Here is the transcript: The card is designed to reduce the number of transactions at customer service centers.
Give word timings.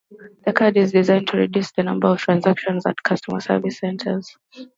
The 0.47 0.51
card 0.53 0.77
is 0.77 0.93
designed 0.93 1.27
to 1.27 1.37
reduce 1.37 1.73
the 1.73 1.83
number 1.83 2.07
of 2.07 2.17
transactions 2.17 2.87
at 2.87 3.03
customer 3.03 3.39
service 3.39 3.77
centers. 3.77 4.35